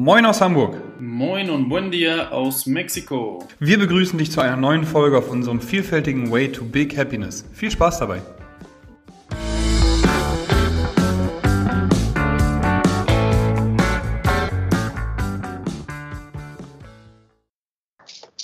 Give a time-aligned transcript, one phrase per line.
[0.00, 0.76] Moin aus Hamburg.
[1.00, 3.44] Moin und buen dia aus Mexiko.
[3.58, 7.44] Wir begrüßen dich zu einer neuen Folge auf unserem vielfältigen Way to Big Happiness.
[7.52, 8.22] Viel Spaß dabei.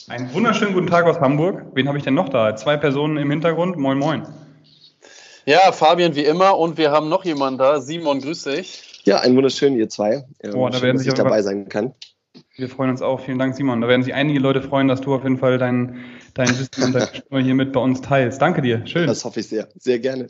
[0.09, 1.67] Einen wunderschönen guten Tag aus Hamburg.
[1.75, 2.57] Wen habe ich denn noch da?
[2.57, 3.77] Zwei Personen im Hintergrund.
[3.77, 4.27] Moin, moin.
[5.47, 7.81] Ja, Fabian wie immer und wir haben noch jemanden da.
[7.81, 8.94] Simon, grüß dich.
[9.05, 10.25] Ja, einen wunderschönen, ihr zwei.
[10.43, 11.93] Ähm, oh, da werden sich dass ich dabei sein kann.
[12.57, 13.21] Wir freuen uns auch.
[13.21, 13.81] Vielen Dank, Simon.
[13.81, 16.95] Da werden sich einige Leute freuen, dass du auf jeden Fall dein, dein Wissen und
[16.95, 18.43] deine Stimme hier mit bei uns teilst.
[18.43, 18.87] Danke dir.
[18.87, 19.07] Schön.
[19.07, 19.69] Das hoffe ich sehr.
[19.79, 20.29] Sehr gerne.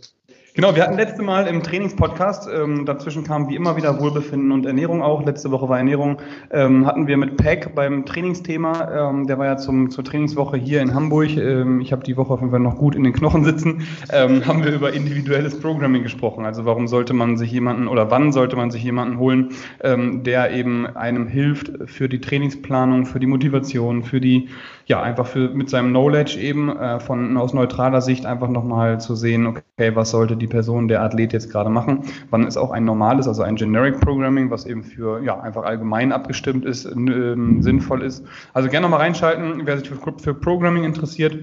[0.57, 4.67] Genau, wir hatten letzte Mal im Trainingspodcast, ähm, dazwischen kam wie immer wieder Wohlbefinden und
[4.67, 5.27] Ernährung auch.
[5.27, 6.23] Letzte Woche war Ernährung.
[6.53, 10.81] Ähm, hatten wir mit Pack beim Trainingsthema, ähm, der war ja zum, zur Trainingswoche hier
[10.81, 11.37] in Hamburg.
[11.37, 13.83] Ähm, ich habe die Woche auf jeden Fall noch gut in den Knochen sitzen.
[14.13, 16.45] Ähm, haben wir über individuelles Programming gesprochen.
[16.45, 20.53] Also warum sollte man sich jemanden oder wann sollte man sich jemanden holen, ähm, der
[20.53, 24.51] eben einem hilft für die Trainingsplanung, für die Motivation, für die,
[24.87, 29.15] ja, einfach für mit seinem Knowledge eben äh, von aus neutraler Sicht einfach nochmal zu
[29.15, 32.03] sehen, okay, was sollte die Person, der Athlet jetzt gerade machen.
[32.31, 36.13] Wann ist auch ein normales, also ein Generic Programming, was eben für ja einfach allgemein
[36.13, 38.27] abgestimmt ist, ähm, sinnvoll ist.
[38.53, 41.39] Also gerne nochmal reinschalten, wer sich für, für Programming interessiert,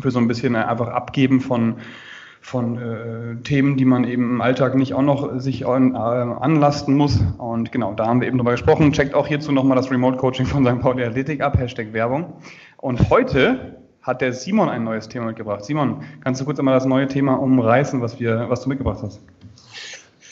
[0.00, 1.76] für so ein bisschen einfach abgeben von
[2.44, 6.94] von äh, Themen, die man eben im Alltag nicht auch noch sich an, äh, anlasten
[6.94, 7.18] muss.
[7.38, 8.92] Und genau, da haben wir eben drüber gesprochen.
[8.92, 10.78] Checkt auch hierzu nochmal das Remote Coaching von St.
[10.78, 12.34] Pauli Athletik ab, Hashtag Werbung.
[12.84, 15.64] Und heute hat der Simon ein neues Thema mitgebracht.
[15.64, 19.20] Simon, kannst du kurz einmal das neue Thema umreißen, was, wir, was du mitgebracht hast?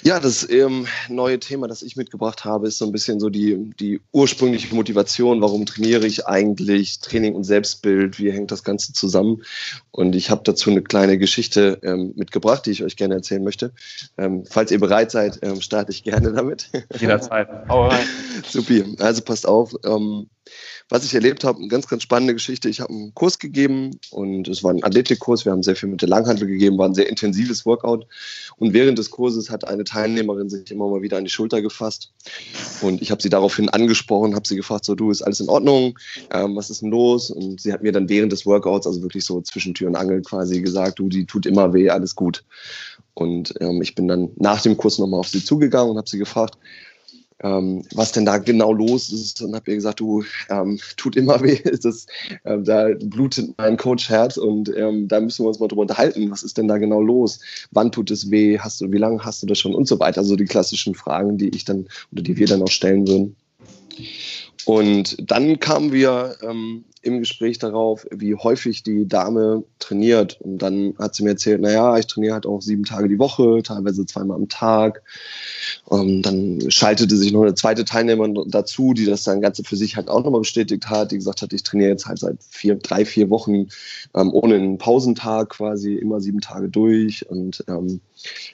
[0.03, 3.70] Ja, das ähm, neue Thema, das ich mitgebracht habe, ist so ein bisschen so die,
[3.81, 5.41] die ursprüngliche Motivation.
[5.41, 7.00] Warum trainiere ich eigentlich?
[7.00, 9.44] Training und Selbstbild, wie hängt das Ganze zusammen?
[9.91, 13.72] Und ich habe dazu eine kleine Geschichte ähm, mitgebracht, die ich euch gerne erzählen möchte.
[14.19, 16.69] Ähm, falls ihr bereit seid, ähm, starte ich gerne damit.
[17.00, 17.48] Jederzeit.
[17.70, 18.05] Hau rein.
[18.47, 18.84] Supi.
[18.98, 19.75] Also passt auf.
[19.87, 20.27] Ähm,
[20.88, 22.69] was ich erlebt habe, eine ganz, ganz spannende Geschichte.
[22.69, 25.44] Ich habe einen Kurs gegeben und es war ein Athletikkurs.
[25.44, 28.06] Wir haben sehr viel mit der Langhandel gegeben, war ein sehr intensives Workout.
[28.58, 32.12] Und während des Kurses hat eine Teilnehmerin sich immer mal wieder an die Schulter gefasst.
[32.82, 35.98] Und ich habe sie daraufhin angesprochen, habe sie gefragt, so du, ist alles in Ordnung?
[36.31, 37.31] Ähm, was ist denn los?
[37.31, 40.22] Und sie hat mir dann während des Workouts, also wirklich so zwischen Tür und Angel
[40.22, 42.44] quasi gesagt, du, die tut immer weh, alles gut.
[43.14, 46.19] Und ähm, ich bin dann nach dem Kurs nochmal auf sie zugegangen und habe sie
[46.19, 46.56] gefragt,
[47.42, 51.42] ähm, was denn da genau los ist und habe ihr gesagt, du, ähm, tut immer
[51.42, 52.06] weh, das,
[52.44, 56.31] ähm, da blutet mein Coach Herz und ähm, da müssen wir uns mal drüber unterhalten,
[56.31, 59.42] was ist denn da genau los, wann tut es weh, hast du, wie lange hast
[59.42, 59.75] du das schon?
[59.75, 62.70] Und so weiter, also die klassischen Fragen, die ich dann oder die wir dann auch
[62.70, 63.36] stellen würden.
[64.64, 70.40] Und dann kamen wir ähm, im Gespräch darauf, wie häufig die Dame trainiert.
[70.40, 73.62] Und dann hat sie mir erzählt, naja, ich trainiere halt auch sieben Tage die Woche,
[73.62, 75.02] teilweise zweimal am Tag.
[75.86, 79.76] Und ähm, dann schaltete sich noch eine zweite Teilnehmerin dazu, die das dann Ganze für
[79.76, 82.76] sich halt auch nochmal bestätigt hat, die gesagt hat, ich trainiere jetzt halt seit vier,
[82.76, 83.66] drei, vier Wochen
[84.14, 87.28] ähm, ohne einen Pausentag quasi immer sieben Tage durch.
[87.28, 88.00] Und ähm,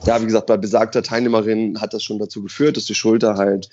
[0.06, 3.69] ja, wie gesagt, bei besagter Teilnehmerin hat das schon dazu geführt, dass die Schulter halt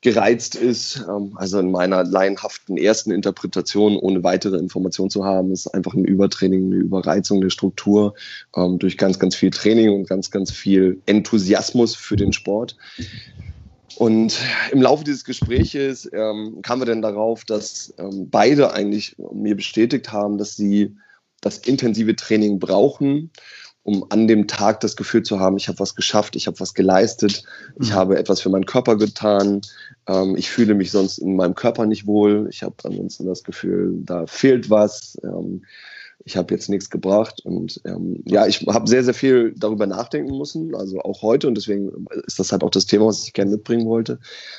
[0.00, 1.04] gereizt ist.
[1.08, 6.04] Ähm, also in meiner laienhaften ersten Interpretation, ohne weitere Informationen zu haben, ist einfach ein
[6.04, 8.14] Übertraining, eine Überreizung der Struktur
[8.56, 12.76] ähm, durch ganz, ganz viel Training und ganz, ganz viel Enthusiasmus für den Sport.
[13.96, 14.38] Und
[14.70, 20.12] im Laufe dieses Gespräches ähm, kamen wir dann darauf, dass ähm, beide eigentlich mir bestätigt
[20.12, 20.94] haben, dass sie
[21.40, 23.30] das intensive Training brauchen
[23.88, 26.74] um an dem Tag das Gefühl zu haben, ich habe was geschafft, ich habe was
[26.74, 27.42] geleistet,
[27.80, 27.94] ich mhm.
[27.94, 29.62] habe etwas für meinen Körper getan,
[30.06, 33.94] ähm, ich fühle mich sonst in meinem Körper nicht wohl, ich habe ansonsten das Gefühl,
[34.04, 35.64] da fehlt was, ähm,
[36.26, 40.36] ich habe jetzt nichts gebracht und ähm, ja, ich habe sehr, sehr viel darüber nachdenken
[40.36, 43.52] müssen, also auch heute und deswegen ist das halt auch das Thema, was ich gerne
[43.52, 44.18] mitbringen wollte,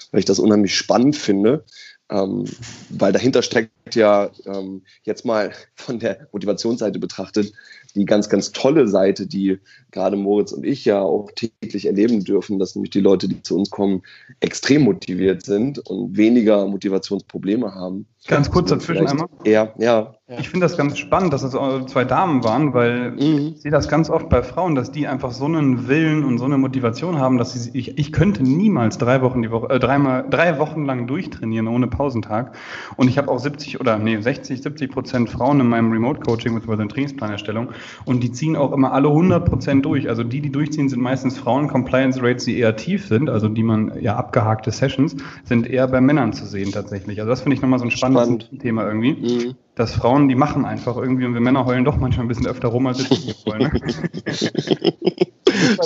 [0.10, 1.64] weil ich das unheimlich spannend finde,
[2.10, 2.46] ähm,
[2.90, 7.54] weil dahinter steckt ja ähm, jetzt mal von der Motivationsseite betrachtet
[7.96, 9.60] die ganz, ganz tolle Seite, die
[9.92, 13.58] gerade Moritz und ich ja auch täglich erleben dürfen, dass nämlich die Leute, die zu
[13.58, 14.04] uns kommen,
[14.40, 18.06] extrem motiviert sind und weniger Motivationsprobleme haben.
[18.28, 19.28] Ganz kurz dazwischen einmal.
[19.46, 20.14] Ja, ja.
[20.38, 23.54] Ich finde das ganz spannend, dass es zwei Damen waren, weil mhm.
[23.56, 26.46] ich sehe das ganz oft bei Frauen, dass die einfach so einen Willen und so
[26.46, 30.26] eine Motivation haben, dass sie, ich, ich könnte niemals drei Wochen die Woche, äh, dreimal,
[30.30, 32.56] drei Wochen lang durchtrainieren ohne Pausentag.
[32.98, 36.54] Und ich habe auch 70 oder nee, 60, 70 Prozent Frauen in meinem Remote Coaching
[36.54, 36.88] bzw.
[36.88, 37.70] Trainingsplanerstellung
[38.06, 40.10] und die ziehen auch immer alle 100 Prozent durch.
[40.10, 41.68] Also die, die durchziehen, sind meistens Frauen.
[41.68, 46.02] Compliance Rates, die eher tief sind, also die man ja abgehakte Sessions, sind eher bei
[46.02, 47.20] Männern zu sehen tatsächlich.
[47.20, 48.62] Also das finde ich nochmal so ein spannendes Spannend.
[48.62, 49.14] Thema irgendwie.
[49.14, 49.56] Mhm.
[49.76, 52.68] Dass Frauen, die machen einfach irgendwie und wir Männer heulen doch manchmal ein bisschen öfter
[52.70, 53.72] rum, als wir wollen.
[53.72, 53.82] Ne?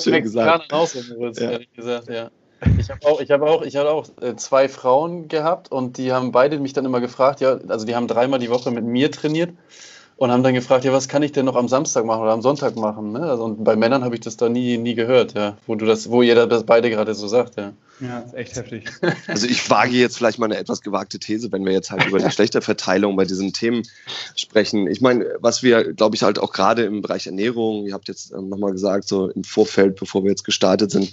[0.01, 0.71] Schön gesagt.
[0.71, 0.97] Raus,
[1.39, 1.51] ja.
[1.51, 2.29] ehrlich gesagt, ja.
[2.79, 6.13] Ich habe auch, ich habe auch, ich habe auch äh, zwei Frauen gehabt und die
[6.13, 9.11] haben beide mich dann immer gefragt, ja, also die haben dreimal die Woche mit mir
[9.11, 9.51] trainiert
[10.23, 12.41] und haben dann gefragt, ja, was kann ich denn noch am Samstag machen oder am
[12.41, 13.11] Sonntag machen?
[13.11, 13.21] Ne?
[13.21, 16.09] Also, und bei Männern habe ich das da nie, nie gehört, ja, wo du das,
[16.09, 17.73] wo jeder das beide gerade so sagt, ja.
[17.99, 18.85] Ja, ist echt heftig.
[19.27, 22.17] Also ich wage jetzt vielleicht mal eine etwas gewagte These, wenn wir jetzt halt über
[22.17, 23.83] die Geschlechterverteilung bei diesen Themen
[24.35, 24.87] sprechen.
[24.87, 28.31] Ich meine, was wir, glaube ich, halt auch gerade im Bereich Ernährung, ihr habt jetzt
[28.31, 31.11] ähm, nochmal gesagt, so im Vorfeld, bevor wir jetzt gestartet sind,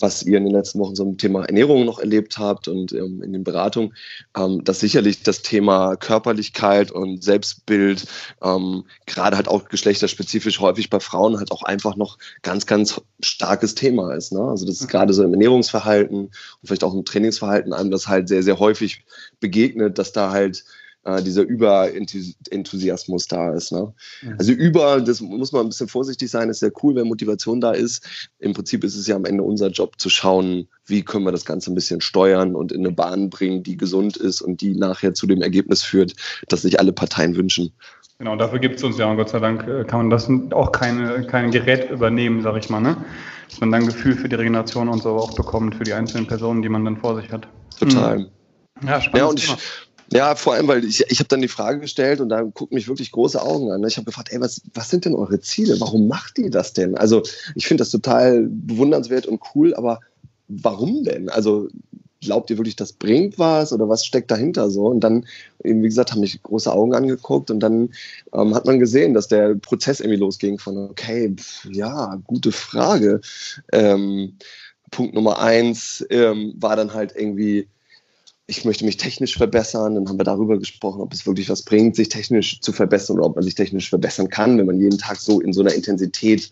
[0.00, 3.22] was ihr in den letzten Wochen so im Thema Ernährung noch erlebt habt und ähm,
[3.22, 3.94] in den Beratungen,
[4.36, 8.06] ähm, dass sicherlich das Thema Körperlichkeit und Selbstbild
[8.42, 13.74] ähm, gerade halt auch geschlechterspezifisch häufig bei Frauen halt auch einfach noch ganz, ganz starkes
[13.74, 14.32] Thema ist.
[14.32, 14.40] Ne?
[14.40, 16.32] Also das ist gerade so im Ernährungsverhalten und
[16.64, 19.04] vielleicht auch im Trainingsverhalten einem das halt sehr, sehr häufig
[19.40, 20.64] begegnet, dass da halt
[21.08, 23.72] äh, dieser Überenthusiasmus da ist.
[23.72, 23.94] Ne?
[24.22, 24.34] Mhm.
[24.38, 27.72] Also über, das muss man ein bisschen vorsichtig sein, ist sehr cool, wenn Motivation da
[27.72, 28.06] ist.
[28.38, 31.46] Im Prinzip ist es ja am Ende unser Job zu schauen, wie können wir das
[31.46, 35.14] Ganze ein bisschen steuern und in eine Bahn bringen, die gesund ist und die nachher
[35.14, 36.14] zu dem Ergebnis führt,
[36.48, 37.72] das sich alle Parteien wünschen.
[38.18, 40.72] Genau, dafür gibt es uns ja und Gott sei Dank äh, kann man das auch
[40.72, 42.96] keine, kein Gerät übernehmen, sag ich mal, ne?
[43.48, 46.60] Dass man dann Gefühl für die Regeneration und so auch bekommt, für die einzelnen Personen,
[46.60, 47.48] die man dann vor sich hat.
[47.78, 48.18] Total.
[48.18, 48.26] Mhm.
[48.86, 49.16] Ja, spannend.
[49.18, 52.30] Ja, und ich, ja, vor allem, weil ich, ich habe dann die Frage gestellt und
[52.30, 53.80] da gucken mich wirklich große Augen an.
[53.80, 53.88] Ne?
[53.88, 55.78] Ich habe gefragt, ey, was, was sind denn eure Ziele?
[55.80, 56.96] Warum macht ihr das denn?
[56.96, 57.22] Also
[57.54, 60.00] ich finde das total bewundernswert und cool, aber
[60.48, 61.28] warum denn?
[61.28, 61.68] Also
[62.20, 64.86] glaubt ihr wirklich, das bringt was oder was steckt dahinter so?
[64.86, 65.26] Und dann,
[65.62, 67.90] eben, wie gesagt, haben mich große Augen angeguckt und dann
[68.32, 73.20] ähm, hat man gesehen, dass der Prozess irgendwie losging von, okay, pff, ja, gute Frage.
[73.72, 74.36] Ähm,
[74.90, 77.68] Punkt Nummer eins ähm, war dann halt irgendwie,
[78.50, 79.94] ich möchte mich technisch verbessern.
[79.94, 83.26] Dann haben wir darüber gesprochen, ob es wirklich was bringt, sich technisch zu verbessern oder
[83.26, 86.50] ob man sich technisch verbessern kann, wenn man jeden Tag so in so einer Intensität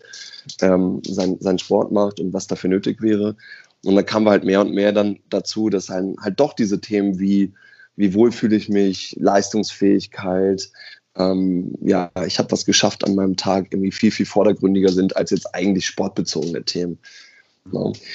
[0.61, 3.35] ähm, sein, seinen Sport macht und was dafür nötig wäre.
[3.83, 6.79] Und dann kamen wir halt mehr und mehr dann dazu, dass halt, halt doch diese
[6.79, 7.51] Themen wie,
[7.95, 10.69] wie wohl fühle ich mich, Leistungsfähigkeit,
[11.15, 15.31] ähm, ja, ich habe was geschafft an meinem Tag, irgendwie viel, viel vordergründiger sind als
[15.31, 16.99] jetzt eigentlich sportbezogene Themen.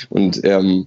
[0.09, 0.87] Und ähm,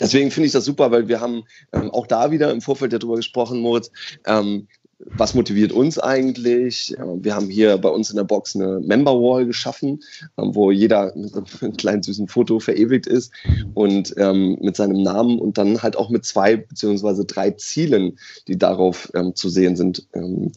[0.00, 3.16] deswegen finde ich das super, weil wir haben ähm, auch da wieder im Vorfeld darüber
[3.16, 3.90] gesprochen, Moritz,
[4.26, 4.68] ähm,
[4.98, 6.94] was motiviert uns eigentlich?
[6.98, 10.00] Wir haben hier bei uns in der Box eine Member Wall geschaffen,
[10.36, 13.32] ähm, wo jeder mit einem kleinen süßen Foto verewigt ist
[13.74, 18.18] und ähm, mit seinem Namen und dann halt auch mit zwei beziehungsweise drei Zielen,
[18.48, 20.52] die darauf ähm, zu sehen sind, ähm,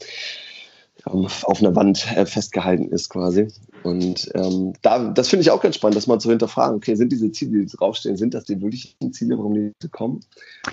[1.04, 3.48] auf einer Wand äh, festgehalten ist quasi.
[3.83, 7.12] Und ähm, da, das finde ich auch ganz spannend, dass man zu hinterfragen, okay, sind
[7.12, 10.22] diese Ziele, die draufstehen, sind das die wirklichen Ziele, warum die kommen?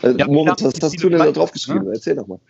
[0.02, 1.84] Äh, ja, Moritz, was hast du denn da draufgeschrieben?
[1.84, 1.92] Ne?
[1.94, 2.40] Erzähl doch mal.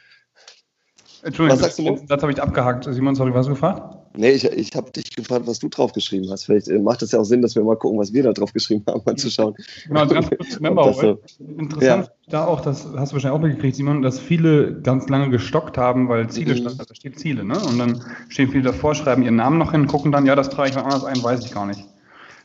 [1.23, 2.87] Entschuldigung, was sagst du, das habe ich abgehakt.
[2.89, 3.97] Simon, sorry, was hast du gefragt?
[4.17, 6.45] Nee, ich, ich habe dich gefragt, was du draufgeschrieben hast.
[6.45, 8.53] Vielleicht äh, macht es ja auch Sinn, dass wir mal gucken, was wir da drauf
[8.53, 9.55] geschrieben haben, mal zu schauen.
[9.87, 12.13] Genau, ganz kurz Member so, Interessant ja.
[12.29, 16.09] da auch, das hast du wahrscheinlich auch mitgekriegt, Simon, dass viele ganz lange gestockt haben,
[16.09, 16.59] weil Ziele mhm.
[16.59, 17.59] stand, da steht Ziele, ne?
[17.59, 20.71] Und dann stehen viele davor, schreiben ihren Namen noch hin, gucken dann, ja, das trage
[20.71, 21.85] ich mal anders ein, weiß ich gar nicht.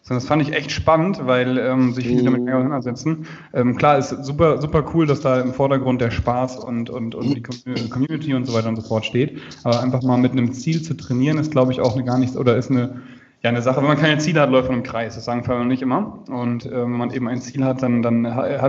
[0.10, 3.26] Das fand ich echt spannend, weil ähm, sich viele damit auseinandersetzen.
[3.54, 7.36] Ähm, klar, ist super, super cool, dass da im Vordergrund der Spaß und, und, und
[7.36, 9.40] die Community und so weiter und so fort steht.
[9.64, 12.36] Aber einfach mal mit einem Ziel zu trainieren, ist, glaube ich, auch eine gar nicht,
[12.36, 13.02] oder ist eine,
[13.44, 15.16] ja, eine Sache, wenn man keine Ziele hat, läuft man im Kreis.
[15.16, 16.20] Das sagen wir nicht immer.
[16.30, 18.24] Und äh, wenn man eben ein Ziel hat, dann, dann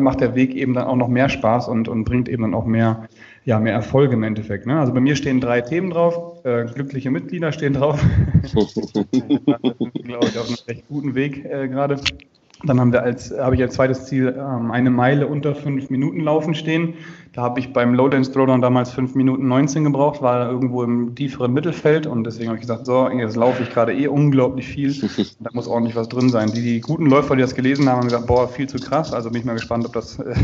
[0.04, 2.64] macht der Weg eben dann auch noch mehr Spaß und, und bringt eben dann auch
[2.64, 3.08] mehr,
[3.44, 4.66] ja, mehr Erfolge im Endeffekt.
[4.66, 4.78] Ne?
[4.78, 6.44] Also bei mir stehen drei Themen drauf.
[6.44, 8.02] Äh, glückliche Mitglieder stehen drauf.
[10.02, 12.00] glaube ich, auf einem recht guten Weg äh, gerade.
[12.64, 16.20] Dann haben wir als, habe ich als zweites Ziel ähm, eine Meile unter fünf Minuten
[16.20, 16.94] laufen stehen.
[17.34, 21.16] Da habe ich beim Low Dance Throwdown damals 5 Minuten 19 gebraucht, war irgendwo im
[21.16, 24.94] tieferen Mittelfeld und deswegen habe ich gesagt, so, jetzt laufe ich gerade eh unglaublich viel.
[25.40, 26.52] da muss ordentlich was drin sein.
[26.52, 29.12] Die, die guten Läufer, die das gelesen haben, haben gesagt, boah, viel zu krass.
[29.12, 30.34] Also bin ich mal gespannt, ob das äh,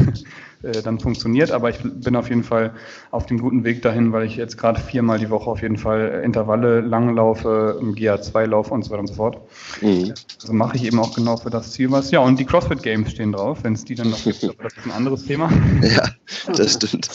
[0.65, 1.53] äh, dann funktioniert.
[1.53, 2.73] Aber ich bin auf jeden Fall
[3.13, 6.23] auf dem guten Weg dahin, weil ich jetzt gerade viermal die Woche auf jeden Fall
[6.25, 9.39] Intervalle lang laufe, im GA2 laufe und so weiter und so fort.
[9.81, 10.13] Mhm.
[10.43, 12.11] Also mache ich eben auch genau für das Ziel was.
[12.11, 14.73] Ja, und die CrossFit Games stehen drauf, wenn es die dann noch gibt, aber das
[14.73, 15.49] ist ein anderes Thema.
[15.83, 16.09] Ja,
[16.57, 17.09] das stimmt.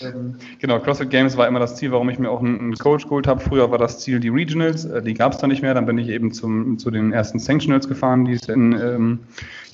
[0.00, 3.26] Ähm, genau, CrossFit Games war immer das Ziel, warum ich mir auch einen Coach geholt
[3.26, 3.40] habe.
[3.40, 5.74] Früher war das Ziel die Regionals, äh, die gab es dann nicht mehr.
[5.74, 9.20] Dann bin ich eben zum, zu den ersten Sanctionals gefahren, die es in, ähm,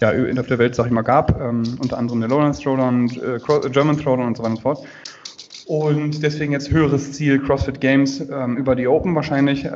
[0.00, 1.40] ja, auf der Welt, sag ich mal, gab.
[1.40, 4.62] Ähm, unter anderem der Lowlands Throwdown und äh, German Throwdown und so weiter und so
[4.62, 4.84] fort.
[5.66, 9.66] Und deswegen jetzt höheres Ziel CrossFit Games ähm, über die Open wahrscheinlich.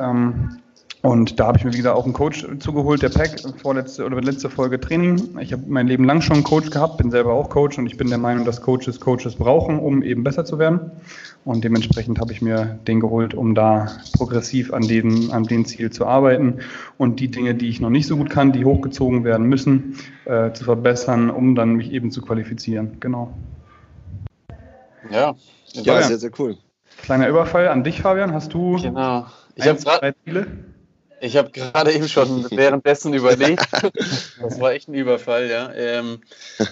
[1.03, 4.21] Und da habe ich mir, wie gesagt, auch einen Coach zugeholt, der Pack, vorletzte oder
[4.21, 5.37] letzte Folge Training.
[5.41, 7.97] Ich habe mein Leben lang schon einen Coach gehabt, bin selber auch Coach und ich
[7.97, 10.93] bin der Meinung, dass Coaches Coaches brauchen, um eben besser zu werden.
[11.45, 15.91] Und dementsprechend habe ich mir den geholt, um da progressiv an dem, an dem Ziel
[15.91, 16.61] zu arbeiten
[16.99, 20.53] und die Dinge, die ich noch nicht so gut kann, die hochgezogen werden müssen, äh,
[20.53, 22.99] zu verbessern, um dann mich eben zu qualifizieren.
[23.01, 23.33] Genau.
[25.11, 25.35] Ja,
[25.73, 26.57] ja, sehr, sehr cool.
[27.03, 28.33] Kleiner Überfall an dich, Fabian.
[28.33, 29.27] Hast du genau.
[29.57, 30.15] Ich habe gerade
[31.23, 33.67] ich habe gerade eben schon währenddessen überlegt.
[34.43, 35.73] Das war echt ein Überfall, ja.
[35.73, 36.21] Ähm,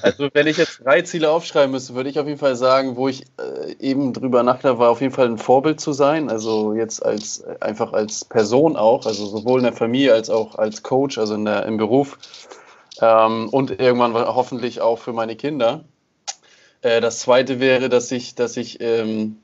[0.03, 3.09] also wenn ich jetzt drei Ziele aufschreiben müsste, würde ich auf jeden Fall sagen, wo
[3.09, 6.29] ich äh, eben drüber nachgedacht war, auf jeden Fall ein Vorbild zu sein.
[6.29, 10.83] Also jetzt als einfach als Person auch, also sowohl in der Familie als auch als
[10.83, 12.19] Coach, also in der, im Beruf.
[13.01, 15.85] Ähm, und irgendwann hoffentlich auch für meine Kinder.
[16.83, 19.37] Äh, das zweite wäre, dass ich, dass ich ähm,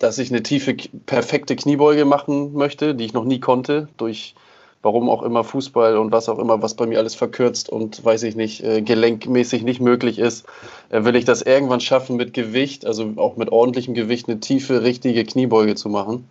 [0.00, 0.74] dass ich eine tiefe,
[1.06, 4.34] perfekte Kniebeuge machen möchte, die ich noch nie konnte, durch
[4.82, 8.22] warum auch immer Fußball und was auch immer, was bei mir alles verkürzt und weiß
[8.22, 10.46] ich nicht, äh, gelenkmäßig nicht möglich ist,
[10.88, 14.82] äh, will ich das irgendwann schaffen mit Gewicht, also auch mit ordentlichem Gewicht, eine tiefe,
[14.82, 16.28] richtige Kniebeuge zu machen.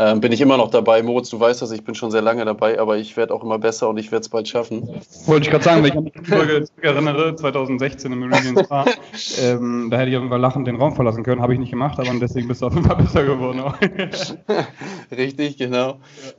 [0.00, 1.02] Ähm, bin ich immer noch dabei.
[1.02, 3.58] Moritz, du weißt das, ich bin schon sehr lange dabei, aber ich werde auch immer
[3.58, 4.88] besser und ich werde es bald schaffen.
[5.26, 8.84] Wollte ich gerade sagen, wenn ich an die Folge erinnere, 2016 im Meridian Spa,
[9.42, 11.42] ähm, da hätte ich auf jeden Fall lachend den Raum verlassen können.
[11.42, 13.60] Habe ich nicht gemacht, aber deswegen bist du auf jeden Fall besser geworden.
[15.10, 15.96] Richtig, genau.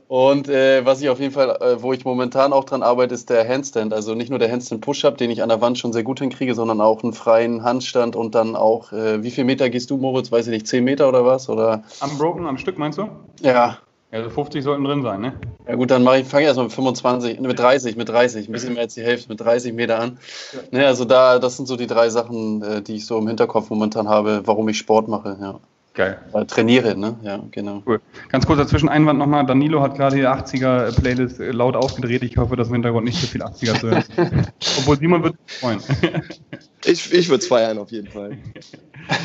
[0.08, 3.28] Und äh, was ich auf jeden Fall, äh, wo ich momentan auch dran arbeite, ist
[3.28, 3.92] der Handstand.
[3.92, 6.54] Also nicht nur der Handstand Push-Up, den ich an der Wand schon sehr gut hinkriege,
[6.54, 10.32] sondern auch einen freien Handstand und dann auch, äh, wie viel Meter gehst du, Moritz?
[10.32, 11.50] Weiß ich nicht, 10 Meter oder was?
[11.50, 11.82] Oder?
[12.00, 13.10] Am Broken, am Stück meinst du?
[13.42, 13.78] Ja, ja.
[14.12, 15.34] Also 50 sollten drin sein, ne?
[15.68, 18.52] Ja gut, dann mache ich, fange ich erstmal mit 25, mit 30, mit 30, ein
[18.52, 20.18] bisschen mehr als die Hälfte, mit 30 Meter an.
[20.52, 20.78] Ja.
[20.78, 23.70] Ne, also da, das sind so die drei Sachen, äh, die ich so im Hinterkopf
[23.70, 25.60] momentan habe, warum ich Sport mache, ja.
[25.94, 26.18] Geil.
[26.32, 27.16] Weil trainiere, ne?
[27.22, 27.82] Ja, genau.
[27.84, 28.00] Cool.
[28.28, 29.44] Ganz kurz dazwischen Einwand nochmal.
[29.44, 32.22] Danilo hat gerade die 80er-Playlist äh, laut aufgedreht.
[32.22, 34.04] Ich hoffe, dass im Hintergrund nicht so viel 80er zu hören
[34.78, 35.80] Obwohl Simon wird sich freuen.
[36.84, 38.38] ich ich würde es feiern, auf jeden Fall.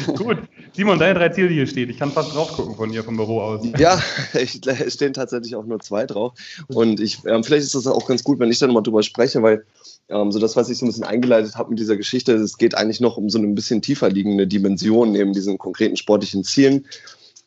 [0.15, 0.37] Gut.
[0.73, 1.89] Simon, deine drei Ziele, die hier stehen.
[1.89, 3.65] Ich kann fast drauf gucken von hier vom Büro aus.
[3.77, 4.01] Ja,
[4.33, 6.33] es stehen tatsächlich auch nur zwei drauf.
[6.67, 9.41] Und ich, ähm, vielleicht ist das auch ganz gut, wenn ich da nochmal drüber spreche,
[9.41, 9.65] weil
[10.09, 12.75] ähm, so das, was ich so ein bisschen eingeleitet habe mit dieser Geschichte, es geht
[12.75, 16.85] eigentlich noch um so eine ein bisschen tiefer liegende Dimension neben diesen konkreten sportlichen Zielen.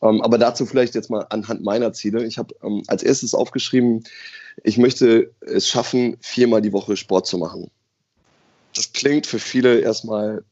[0.01, 2.25] Ähm, aber dazu vielleicht jetzt mal anhand meiner Ziele.
[2.25, 4.03] Ich habe ähm, als erstes aufgeschrieben,
[4.63, 7.69] ich möchte es schaffen, viermal die Woche Sport zu machen.
[8.75, 10.43] Das klingt für viele erstmal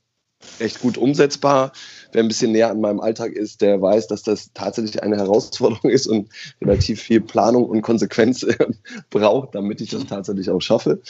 [0.60, 1.72] echt gut umsetzbar.
[2.12, 5.90] Wer ein bisschen näher an meinem Alltag ist, der weiß, dass das tatsächlich eine Herausforderung
[5.90, 6.30] ist und
[6.62, 8.46] relativ viel Planung und Konsequenz
[9.10, 11.02] braucht, damit ich das tatsächlich auch schaffe.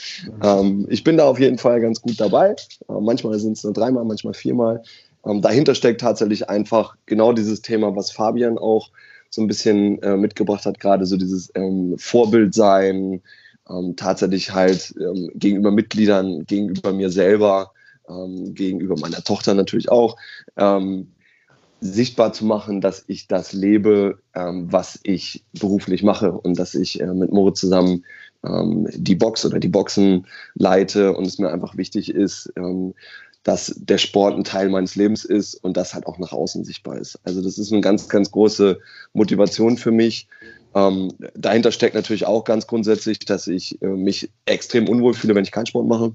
[0.42, 2.56] Ähm, ich bin da auf jeden Fall ganz gut dabei.
[2.88, 4.82] Äh, manchmal sind es nur dreimal, manchmal viermal.
[5.24, 8.90] Ähm, dahinter steckt tatsächlich einfach genau dieses Thema, was Fabian auch
[9.30, 13.20] so ein bisschen äh, mitgebracht hat, gerade so dieses ähm, Vorbild sein,
[13.70, 17.72] ähm, tatsächlich halt ähm, gegenüber Mitgliedern, gegenüber mir selber
[18.08, 20.16] ähm, gegenüber meiner Tochter natürlich auch,
[20.56, 21.12] ähm,
[21.80, 27.00] sichtbar zu machen, dass ich das lebe, ähm, was ich beruflich mache und dass ich
[27.00, 28.04] äh, mit Moritz zusammen
[28.44, 32.52] ähm, die Box oder die Boxen leite und es mir einfach wichtig ist,
[33.44, 36.98] dass der Sport ein Teil meines Lebens ist und das halt auch nach außen sichtbar
[36.98, 37.18] ist.
[37.22, 38.78] Also das ist eine ganz, ganz große
[39.12, 40.26] Motivation für mich.
[40.74, 45.44] Ähm, dahinter steckt natürlich auch ganz grundsätzlich, dass ich äh, mich extrem unwohl fühle, wenn
[45.44, 46.12] ich keinen Sport mache.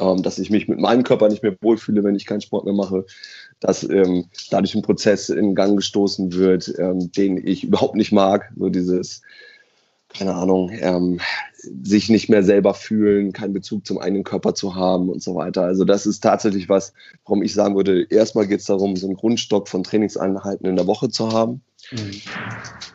[0.00, 2.74] Ähm, dass ich mich mit meinem Körper nicht mehr wohlfühle, wenn ich keinen Sport mehr
[2.74, 3.06] mache,
[3.60, 8.52] dass ähm, dadurch ein Prozess in Gang gestoßen wird, ähm, den ich überhaupt nicht mag.
[8.56, 9.22] So dieses,
[10.08, 11.20] keine Ahnung, ähm,
[11.56, 15.62] sich nicht mehr selber fühlen, keinen Bezug zum eigenen Körper zu haben und so weiter.
[15.62, 16.92] Also das ist tatsächlich was,
[17.24, 20.88] warum ich sagen würde, erstmal geht es darum, so einen Grundstock von Trainingseinheiten in der
[20.88, 21.62] Woche zu haben.
[21.92, 22.10] Mhm.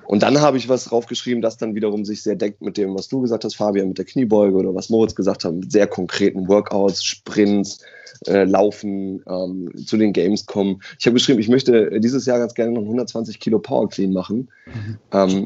[0.10, 3.10] Und dann habe ich was draufgeschrieben, das dann wiederum sich sehr deckt mit dem, was
[3.10, 6.48] du gesagt hast, Fabian, mit der Kniebeuge oder was Moritz gesagt hat, mit sehr konkreten
[6.48, 7.86] Workouts, Sprints,
[8.26, 10.82] äh, Laufen, ähm, zu den Games kommen.
[10.98, 14.50] Ich habe geschrieben, ich möchte dieses Jahr ganz gerne noch 120 Kilo Power Clean machen.
[14.66, 14.98] Mhm.
[15.14, 15.46] Ähm,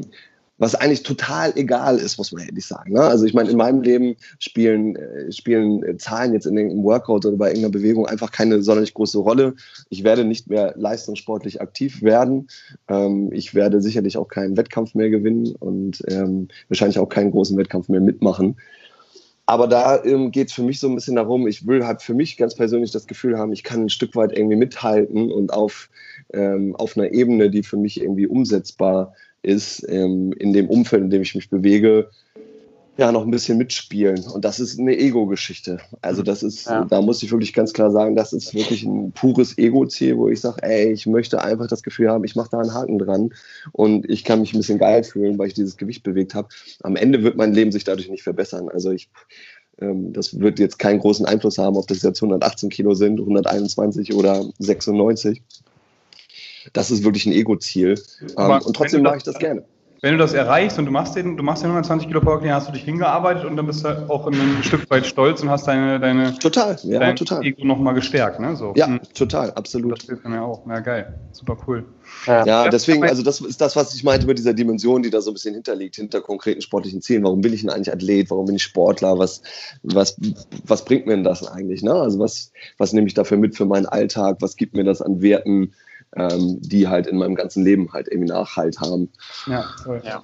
[0.64, 2.94] was eigentlich total egal ist, muss man ehrlich sagen.
[2.94, 3.00] Ne?
[3.02, 7.26] Also ich meine, in meinem Leben spielen, äh, spielen äh, Zahlen jetzt in einem Workout
[7.26, 9.54] oder bei irgendeiner Bewegung einfach keine sonderlich große Rolle.
[9.90, 12.48] Ich werde nicht mehr leistungssportlich aktiv werden.
[12.88, 17.58] Ähm, ich werde sicherlich auch keinen Wettkampf mehr gewinnen und ähm, wahrscheinlich auch keinen großen
[17.58, 18.56] Wettkampf mehr mitmachen.
[19.44, 22.14] Aber da ähm, geht es für mich so ein bisschen darum, ich will halt für
[22.14, 25.90] mich ganz persönlich das Gefühl haben, ich kann ein Stück weit irgendwie mithalten und auf,
[26.32, 29.33] ähm, auf einer Ebene, die für mich irgendwie umsetzbar ist,
[29.88, 32.10] ähm, in dem Umfeld, in dem ich mich bewege,
[32.96, 34.24] ja noch ein bisschen mitspielen.
[34.28, 35.80] Und das ist eine Ego-Geschichte.
[36.00, 36.84] Also das ist, ja.
[36.84, 40.40] da muss ich wirklich ganz klar sagen, das ist wirklich ein pures Ego-Ziel, wo ich
[40.40, 43.34] sage, ey, ich möchte einfach das Gefühl haben, ich mache da einen Haken dran
[43.72, 46.48] und ich kann mich ein bisschen geil fühlen, weil ich dieses Gewicht bewegt habe.
[46.82, 48.68] Am Ende wird mein Leben sich dadurch nicht verbessern.
[48.68, 49.08] Also ich
[49.80, 54.14] ähm, das wird jetzt keinen großen Einfluss haben, ob das jetzt 118 Kilo sind, 121
[54.14, 55.42] oder 96.
[56.72, 58.00] Das ist wirklich ein Ego-Ziel.
[58.38, 59.64] Ähm, und trotzdem mache ich das gerne
[60.04, 62.52] wenn du das erreichst und du machst den, du machst den 120 Kilo Power Clean,
[62.52, 65.66] hast du dich hingearbeitet und dann bist du auch ein Stück weit stolz und hast
[65.66, 67.42] deine, deine total, ja, dein total.
[67.42, 68.54] Ego nochmal gestärkt, ne?
[68.54, 68.74] So.
[68.76, 69.00] Ja, hm.
[69.14, 69.96] total, absolut.
[69.96, 70.66] Das hilft dann ja auch.
[70.66, 71.18] Ja, geil.
[71.32, 71.86] Super cool.
[72.26, 72.44] Ja.
[72.44, 75.30] ja, deswegen, also das ist das, was ich meinte mit dieser Dimension, die da so
[75.30, 77.24] ein bisschen hinterliegt, hinter konkreten sportlichen Zielen.
[77.24, 78.30] Warum bin ich denn eigentlich Athlet?
[78.30, 79.18] Warum bin ich Sportler?
[79.18, 79.40] Was,
[79.82, 80.18] was,
[80.66, 81.82] was bringt mir denn das eigentlich?
[81.82, 81.94] Ne?
[81.94, 84.36] Also was, was nehme ich dafür mit für meinen Alltag?
[84.40, 85.72] Was gibt mir das an Werten?
[86.16, 89.10] Ähm, die halt in meinem ganzen Leben halt irgendwie Nachhalt haben.
[89.46, 90.02] Ja, cool.
[90.04, 90.22] Ja.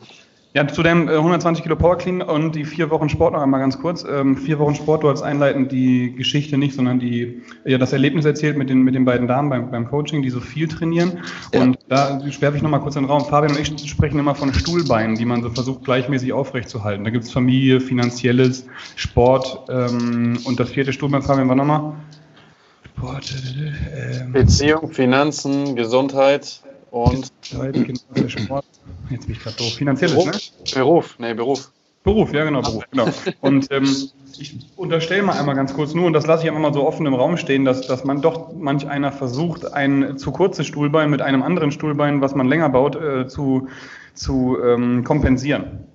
[0.52, 3.60] Ja, zu deinem 120 äh, Kilo Power Clean und die vier Wochen Sport noch einmal
[3.60, 4.04] ganz kurz.
[4.04, 8.24] Ähm, vier Wochen Sport, du hast einleitend die Geschichte nicht, sondern die, ja, das Erlebnis
[8.24, 11.20] erzählt mit den, mit den beiden Damen beim, beim Coaching, die so viel trainieren.
[11.54, 11.60] Ja.
[11.60, 13.24] Und da werfe ich nochmal kurz in den Raum.
[13.24, 17.04] Fabian und ich sprechen immer von Stuhlbeinen, die man so versucht gleichmäßig aufrechtzuhalten.
[17.04, 18.66] Da gibt es Familie, Finanzielles,
[18.96, 21.92] Sport ähm, und das vierte Stuhlbein, Fabian, war nochmal?
[23.00, 27.32] Sport, äh, ähm, Beziehung, Finanzen, Gesundheit und.
[28.26, 28.66] Sport.
[29.08, 29.74] Jetzt bin ich gerade doof.
[29.74, 30.74] Finanzielles, Beruf, ne?
[30.74, 31.70] Beruf, nee, Beruf.
[32.04, 33.08] Beruf, ja genau, Beruf, genau.
[33.40, 33.84] Und ähm,
[34.38, 37.06] ich unterstelle mal einmal ganz kurz nur, und das lasse ich einfach mal so offen
[37.06, 41.22] im Raum stehen, dass, dass man doch manch einer versucht, ein zu kurzes Stuhlbein mit
[41.22, 43.68] einem anderen Stuhlbein, was man länger baut, äh, zu,
[44.12, 45.86] zu ähm, kompensieren.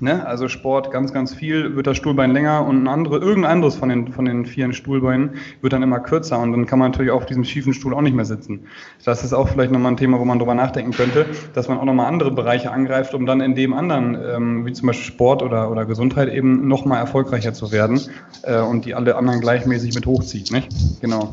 [0.00, 0.26] Ne?
[0.26, 3.88] Also Sport ganz, ganz viel, wird das Stuhlbein länger und ein andere, irgendein anderes von
[3.88, 7.26] den, von den vier Stuhlbeinen wird dann immer kürzer und dann kann man natürlich auf
[7.26, 8.66] diesem schiefen Stuhl auch nicht mehr sitzen.
[9.04, 11.84] Das ist auch vielleicht nochmal ein Thema, wo man drüber nachdenken könnte, dass man auch
[11.84, 15.70] nochmal andere Bereiche angreift, um dann in dem anderen, ähm, wie zum Beispiel Sport oder,
[15.70, 18.00] oder Gesundheit eben nochmal erfolgreicher zu werden
[18.42, 20.68] äh, und die alle anderen gleichmäßig mit hochzieht, nicht?
[21.00, 21.32] Genau.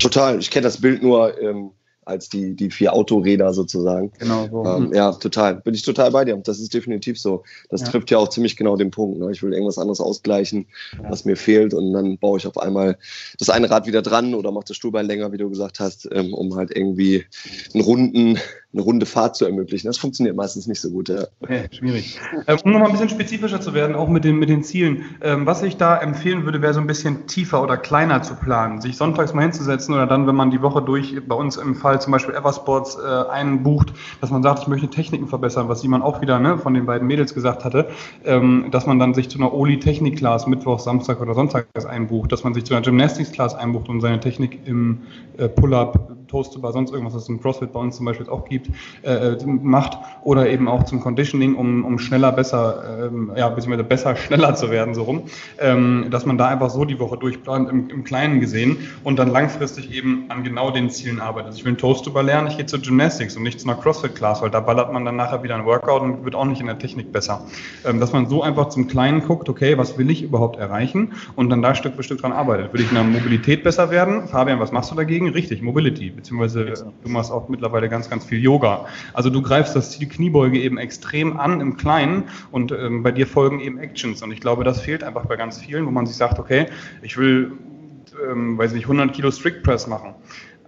[0.00, 0.38] Total.
[0.38, 1.72] Ich kenne das Bild nur, ähm
[2.06, 4.12] als die, die vier Autoräder sozusagen.
[4.18, 4.64] Genau so.
[4.64, 5.56] Ähm, ja, total.
[5.56, 6.36] Bin ich total bei dir.
[6.36, 7.42] Das ist definitiv so.
[7.68, 7.88] Das ja.
[7.88, 9.18] trifft ja auch ziemlich genau den Punkt.
[9.18, 9.30] Ne?
[9.32, 11.10] Ich will irgendwas anderes ausgleichen, ja.
[11.10, 12.96] was mir fehlt und dann baue ich auf einmal
[13.38, 16.32] das eine Rad wieder dran oder mache das Stuhlbein länger, wie du gesagt hast, ähm,
[16.32, 17.24] um halt irgendwie
[17.74, 18.38] einen runden
[18.76, 19.86] eine runde Fahrt zu ermöglichen.
[19.86, 21.08] Das funktioniert meistens nicht so gut.
[21.08, 21.24] Ja.
[21.40, 22.20] Okay, schwierig.
[22.46, 25.04] Ähm, um nochmal ein bisschen spezifischer zu werden, auch mit den, mit den Zielen.
[25.22, 28.80] Ähm, was ich da empfehlen würde, wäre so ein bisschen tiefer oder kleiner zu planen.
[28.82, 32.00] Sich sonntags mal hinzusetzen oder dann, wenn man die Woche durch, bei uns im Fall
[32.00, 36.20] zum Beispiel Eversports äh, einbucht, dass man sagt, ich möchte Techniken verbessern, was jemand auch
[36.20, 37.88] wieder ne, von den beiden Mädels gesagt hatte,
[38.24, 42.52] ähm, dass man dann sich zu einer Oli-Technik-Class Mittwoch, Samstag oder Sonntag einbucht, dass man
[42.52, 44.98] sich zu einer Gymnastics-Class einbucht und seine Technik im
[45.38, 48.68] äh, Pull-Up, Toast-Bar, sonst irgendwas, was es im CrossFit bei uns zum Beispiel auch gibt,
[49.02, 54.16] äh, macht oder eben auch zum Conditioning, um, um schneller, besser, ähm, ja, beziehungsweise besser,
[54.16, 55.22] schneller zu werden, so rum,
[55.58, 59.28] ähm, dass man da einfach so die Woche durchplant, im, im Kleinen gesehen und dann
[59.28, 61.46] langfristig eben an genau den Zielen arbeitet.
[61.46, 64.42] Also ich will einen Toast lernen, ich gehe zur Gymnastics und nicht zu einer CrossFit-Class,
[64.42, 66.78] weil da ballert man dann nachher wieder ein Workout und wird auch nicht in der
[66.78, 67.44] Technik besser.
[67.84, 71.50] Ähm, dass man so einfach zum Kleinen guckt, okay, was will ich überhaupt erreichen und
[71.50, 72.72] dann da Stück für Stück dran arbeitet.
[72.72, 74.28] Will ich in der Mobilität besser werden?
[74.28, 75.30] Fabian, was machst du dagegen?
[75.30, 78.86] Richtig, Mobility, beziehungsweise du machst auch mittlerweile ganz, ganz viel Yoga.
[79.12, 83.26] Also du greifst das Ziel Kniebeuge eben extrem an im Kleinen und ähm, bei dir
[83.26, 84.22] folgen eben Actions.
[84.22, 86.66] Und ich glaube, das fehlt einfach bei ganz vielen, wo man sich sagt, okay,
[87.02, 87.52] ich will,
[88.28, 90.14] ähm, weiß nicht, 100 Kilo Strict Press machen.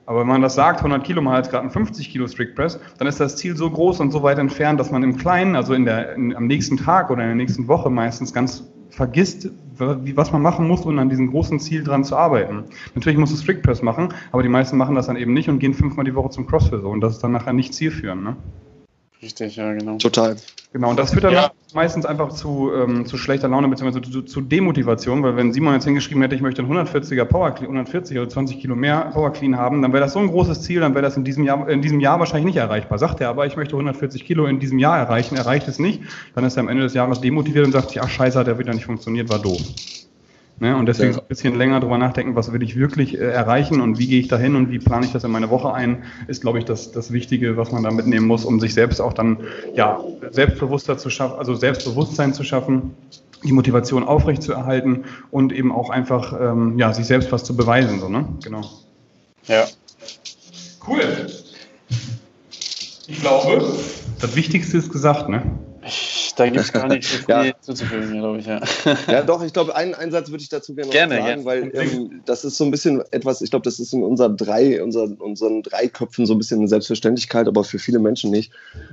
[0.06, 2.80] Aber wenn man das sagt, 100 Kilo mal als gerade ein 50 Kilo Strict Press,
[2.96, 5.74] dann ist das Ziel so groß und so weit entfernt, dass man im Kleinen, also
[5.74, 10.32] in der, in, am nächsten Tag oder in der nächsten Woche meistens ganz vergisst, was
[10.32, 12.64] man machen muss, um an diesem großen Ziel dran zu arbeiten.
[12.94, 15.58] Natürlich muss du Strict Press machen, aber die meisten machen das dann eben nicht und
[15.58, 18.24] gehen fünfmal die Woche zum CrossFit so und das ist dann nachher nicht zielführend.
[18.24, 18.36] Ne?
[19.20, 19.96] Richtig, ja, genau.
[19.98, 20.36] Total.
[20.72, 21.50] Genau, und das führt dann ja.
[21.74, 24.00] meistens einfach zu, ähm, zu schlechter Laune bzw.
[24.02, 27.70] Zu, zu, Demotivation, weil wenn Simon jetzt hingeschrieben hätte, ich möchte einen 140er Power Clean,
[27.70, 30.80] 140 oder 20 Kilo mehr Power Clean haben, dann wäre das so ein großes Ziel,
[30.80, 32.98] dann wäre das in diesem Jahr, in diesem Jahr wahrscheinlich nicht erreichbar.
[32.98, 36.02] Sagt er aber, ich möchte 140 Kilo in diesem Jahr erreichen, erreicht es nicht,
[36.34, 38.58] dann ist er am Ende des Jahres demotiviert und sagt sich, ach scheiße, hat er
[38.58, 39.62] wieder nicht funktioniert, war doof.
[40.60, 40.76] Ne?
[40.76, 43.98] Und deswegen so ein bisschen länger drüber nachdenken, was will ich wirklich äh, erreichen und
[43.98, 46.58] wie gehe ich dahin und wie plane ich das in meine Woche ein, ist, glaube
[46.58, 49.38] ich, das, das Wichtige, was man da mitnehmen muss, um sich selbst auch dann
[49.74, 52.94] ja, selbstbewusster zu schaffen, also Selbstbewusstsein zu schaffen,
[53.44, 57.56] die Motivation aufrecht zu erhalten und eben auch einfach ähm, ja, sich selbst was zu
[57.56, 58.00] beweisen.
[58.00, 58.26] So, ne?
[58.42, 58.62] Genau.
[59.46, 59.64] Ja.
[60.86, 61.26] Cool.
[63.06, 63.64] Ich glaube,
[64.20, 65.42] das Wichtigste ist gesagt, ne?
[66.38, 67.60] Da gibt es gar nicht so viel Ja.
[67.60, 68.60] zuzufügen, glaube ich, ja.
[69.08, 71.44] Ja, doch, ich glaube, einen, einen Satz würde ich dazu gerne noch Gerne, sagen, gerne.
[71.44, 74.82] weil ähm, das ist so ein bisschen etwas, ich glaube, das ist in unser drei,
[74.82, 78.52] unser, unseren drei Köpfen so ein bisschen eine Selbstverständlichkeit, aber für viele Menschen nicht,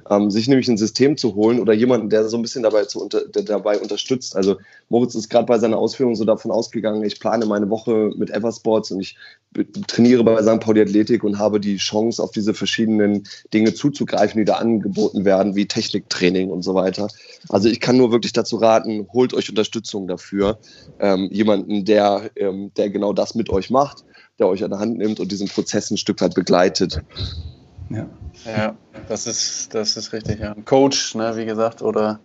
[0.10, 3.00] ähm, sich nämlich ein System zu holen oder jemanden, der so ein bisschen dabei, zu
[3.02, 4.36] unter, der dabei unterstützt.
[4.36, 4.58] Also
[4.90, 8.92] Moritz ist gerade bei seiner Ausführung so davon ausgegangen, ich plane meine Woche mit Eversports
[8.92, 9.18] und ich
[9.88, 10.60] trainiere bei St.
[10.60, 15.56] Pauli Athletik und habe die Chance, auf diese verschiedenen Dinge zuzugreifen, die da angeboten werden,
[15.56, 17.08] wie Techniktraining und so weiter.
[17.50, 20.60] Also ich kann nur wirklich dazu raten, holt euch Unterstützung dafür.
[21.00, 24.04] Ähm, jemanden, der, ähm, der genau das mit euch macht,
[24.40, 27.02] der euch an der Hand nimmt und diesen Prozess ein Stück weit begleitet.
[27.90, 28.08] Ja.
[28.46, 28.76] Ja,
[29.08, 30.52] das ist, das ist richtig, ja.
[30.52, 32.20] Ein Coach, ne, wie gesagt, oder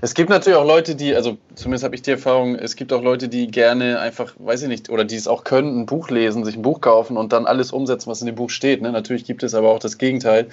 [0.00, 3.02] es gibt natürlich auch Leute, die, also zumindest habe ich die Erfahrung, es gibt auch
[3.02, 6.44] Leute, die gerne einfach, weiß ich nicht, oder die es auch können, ein Buch lesen,
[6.44, 8.82] sich ein Buch kaufen und dann alles umsetzen, was in dem Buch steht.
[8.82, 8.92] Ne?
[8.92, 10.48] Natürlich gibt es aber auch das Gegenteil.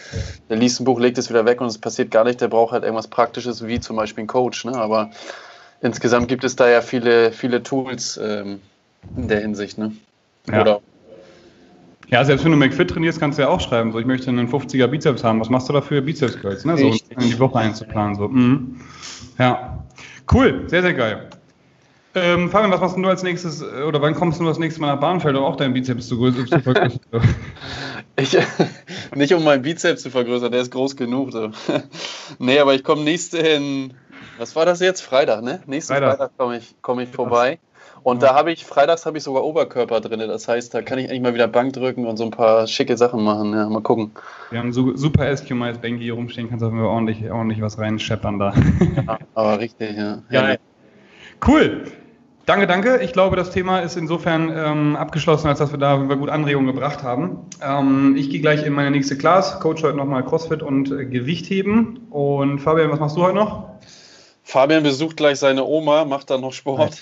[0.50, 2.42] Der liest ein Buch, legt es wieder weg und es passiert gar nicht.
[2.42, 4.66] Der braucht halt irgendwas Praktisches, wie zum Beispiel ein Coach.
[4.66, 4.76] Ne?
[4.76, 5.12] Aber
[5.82, 8.62] insgesamt gibt es da ja viele, viele Tools ähm,
[9.16, 9.78] in der Hinsicht.
[9.78, 9.94] Ne?
[10.50, 10.62] Ja.
[10.62, 10.82] Oder
[12.12, 14.50] Ja, selbst wenn du McFit trainierst, kannst du ja auch schreiben, so ich möchte einen
[14.50, 15.40] 50er Bizeps haben.
[15.40, 16.02] Was machst du dafür?
[16.02, 16.78] Bizeps Curls, ne?
[16.78, 18.16] So in die Woche einzuplanen.
[18.16, 18.28] So.
[18.28, 18.82] Mhm.
[19.40, 19.84] Ja.
[20.32, 21.30] Cool, sehr, sehr geil.
[22.14, 24.88] Ähm, Fabian, was machst du als nächstes, äh, oder wann kommst du das nächste Mal
[24.88, 27.02] nach Bahnfeld, um auch deinen Bizeps zu vergrößern?
[28.18, 28.38] Ich,
[29.16, 31.32] nicht um meinen Bizeps zu vergrößern, der ist groß genug.
[31.32, 31.52] So.
[32.40, 33.94] nee, aber ich komme nächsten,
[34.38, 35.02] was war das jetzt?
[35.02, 35.62] Freitag, ne?
[35.66, 36.18] Nächsten Freitag.
[36.18, 37.58] Freitag, komme ich, komm ich vorbei.
[38.04, 40.20] Und da habe ich, freitags habe ich sogar Oberkörper drin.
[40.20, 42.98] Das heißt, da kann ich endlich mal wieder Bank drücken und so ein paar schicke
[42.98, 43.54] Sachen machen.
[43.54, 44.12] Ja, mal gucken.
[44.50, 48.54] Wir haben so super SQMIS Banky hier rumstehen, kannst du ordentlich, ordentlich was reinscheppern da.
[49.08, 50.24] Ja, aber richtig, ja.
[50.32, 50.60] Geil.
[51.46, 51.84] Cool.
[52.48, 53.00] Danke, danke.
[53.04, 57.04] Ich glaube, das Thema ist insofern ähm, abgeschlossen, als dass wir da gut Anregungen gebracht
[57.04, 57.38] haben.
[57.64, 62.08] Ähm, ich gehe gleich in meine nächste Class, coach heute nochmal CrossFit und äh, Gewichtheben.
[62.10, 63.70] Und Fabian, was machst du heute noch?
[64.52, 67.02] Fabian besucht gleich seine Oma, macht dann noch Sport.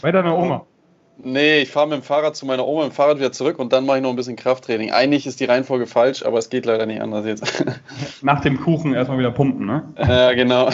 [0.00, 0.64] Bei deiner Oma.
[1.22, 3.72] Nee, ich fahre mit dem Fahrrad zu meiner Oma, mit dem Fahrrad wieder zurück und
[3.72, 4.90] dann mache ich noch ein bisschen Krafttraining.
[4.90, 7.64] Eigentlich ist die Reihenfolge falsch, aber es geht leider nicht anders jetzt.
[8.22, 9.94] Nach dem Kuchen erstmal wieder pumpen, ne?
[9.96, 10.70] Ja, genau.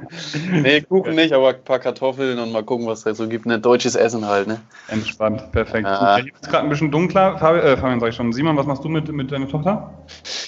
[0.50, 3.46] nee, Kuchen nicht, aber ein paar Kartoffeln und mal gucken, was da so gibt.
[3.46, 4.60] Ne, deutsches Essen halt, ne?
[4.88, 5.86] Entspannt, perfekt.
[5.86, 6.16] Ja.
[6.16, 7.38] Hier ist gerade ein bisschen dunkler.
[7.38, 8.32] Fabian, äh, Fabian sag ich schon.
[8.32, 9.94] Simon, was machst du mit, mit deiner Tochter?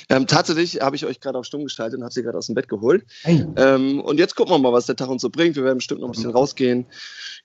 [0.09, 2.57] Ähm, tatsächlich habe ich euch gerade auf Stumm gestaltet und habe sie gerade aus dem
[2.57, 3.05] Bett geholt.
[3.23, 3.45] Hey.
[3.57, 5.57] Ähm, und jetzt gucken wir mal, was der Tag uns so bringt.
[5.57, 6.87] Wir werden bestimmt noch ein bisschen rausgehen.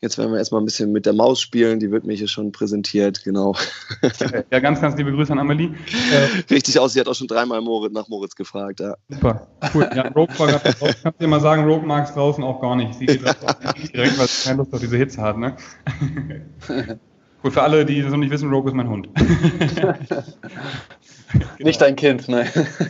[0.02, 1.80] Jetzt werden wir erstmal ein bisschen mit der Maus spielen.
[1.80, 3.56] Die wird mir hier schon präsentiert, genau.
[4.50, 5.68] Ja, ganz, ganz liebe Grüße an Amelie.
[5.68, 8.80] Äh, Richtig aus, sie hat auch schon dreimal Moritz, nach Moritz gefragt.
[8.80, 8.96] Ja.
[9.10, 9.88] Super, cool.
[9.96, 10.70] Ja, Rogue war gerade.
[10.70, 12.96] Ich kann dir mal sagen, Rogue mag es draußen auch gar nicht.
[12.96, 15.56] Sie geht das auch nicht direkt, weil sie keine Lust auf diese Hitze hat, ne?
[17.44, 19.08] Gut, für alle, die das noch nicht wissen, Rogue ist mein Hund.
[21.60, 22.48] Nicht dein Kind, nein.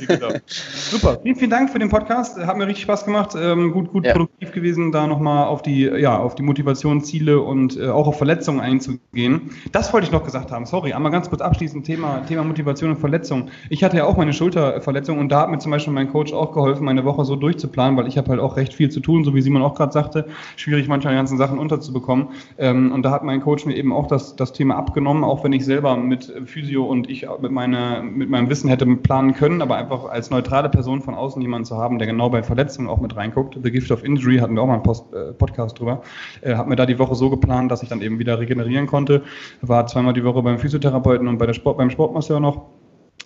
[0.08, 0.30] Genau.
[0.48, 2.38] Super, vielen, vielen Dank für den Podcast.
[2.38, 3.36] Hat mir richtig Spaß gemacht.
[3.38, 4.14] Ähm, gut, gut Ja.
[4.14, 8.18] produktiv gewesen, da nochmal auf die, ja, auf die Motivation, Ziele und äh, auch auf
[8.18, 9.52] Verletzungen einzugehen.
[9.72, 10.66] Das wollte ich noch gesagt haben.
[10.66, 13.50] Sorry, einmal ganz kurz abschließend Thema, Thema Motivation und Verletzung.
[13.70, 16.54] Ich hatte ja auch meine Schulterverletzung und da hat mir zum Beispiel mein Coach auch
[16.54, 19.36] geholfen, meine Woche so durchzuplanen, weil ich habe halt auch recht viel zu tun, so
[19.36, 20.28] wie Simon auch gerade sagte.
[20.56, 22.30] Schwierig, manchmal die ganzen Sachen unterzubekommen.
[22.58, 25.54] Ähm, und da hat mein Coach mir eben auch das, das Thema abgenommen, auch wenn
[25.54, 29.76] ich selber mit Physio und ich mit, meiner, mit meinem Wissen hätte planen können, aber
[29.76, 33.16] einfach als neutrale Person von außen jemanden zu haben, der genau bei Verletzungen auch mit
[33.16, 33.60] reinguckt.
[33.62, 36.02] The Gift of Injury hatten wir auch mal einen Post, äh, Podcast drüber.
[36.42, 39.22] Äh, hat mir da die Woche so geplant, dass ich dann eben wieder regenerieren konnte.
[39.62, 42.81] War zweimal die Woche beim Physiotherapeuten und bei der Sport, beim Sportmasseur noch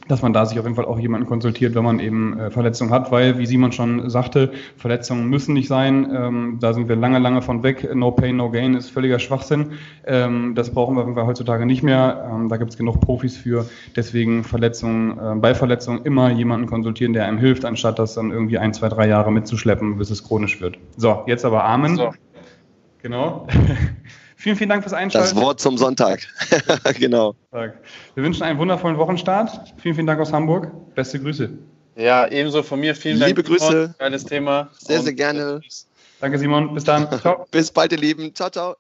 [0.07, 2.91] dass man da sich auf jeden Fall auch jemanden konsultiert, wenn man eben äh, Verletzungen
[2.91, 6.11] hat, weil, wie Simon schon sagte, Verletzungen müssen nicht sein.
[6.15, 7.89] Ähm, da sind wir lange, lange von weg.
[7.93, 9.73] No pain, no gain ist völliger Schwachsinn.
[10.05, 12.29] Ähm, das brauchen wir auf jeden Fall heutzutage nicht mehr.
[12.31, 13.65] Ähm, da gibt es genug Profis für.
[13.95, 18.57] Deswegen Verletzungen, äh, bei Verletzungen immer jemanden konsultieren, der einem hilft, anstatt das dann irgendwie
[18.57, 20.77] ein, zwei, drei Jahre mitzuschleppen, bis es chronisch wird.
[20.97, 21.95] So, jetzt aber Amen.
[21.95, 22.11] So.
[23.01, 23.47] Genau.
[24.35, 25.35] vielen, vielen Dank fürs Einschalten.
[25.35, 26.21] Das Wort zum Sonntag.
[26.99, 27.35] genau.
[27.51, 27.73] Wir
[28.23, 29.73] wünschen einen wundervollen Wochenstart.
[29.77, 30.71] Vielen, vielen Dank aus Hamburg.
[30.95, 31.49] Beste Grüße.
[31.95, 32.95] Ja, ebenso von mir.
[32.95, 33.29] Vielen Dank.
[33.29, 33.95] Liebe Grüße.
[33.97, 34.69] Geiles Thema.
[34.77, 35.61] Sehr, sehr gerne.
[36.19, 36.73] Danke, Simon.
[36.73, 37.09] Bis dann.
[37.21, 37.45] Ciao.
[37.51, 38.33] Bis bald, ihr Lieben.
[38.33, 38.75] Ciao, ciao.